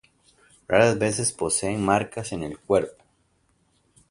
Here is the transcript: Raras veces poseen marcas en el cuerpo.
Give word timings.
Raras 0.67 0.97
veces 0.97 1.31
poseen 1.31 1.85
marcas 1.85 2.31
en 2.31 2.41
el 2.41 2.57
cuerpo. 2.57 3.03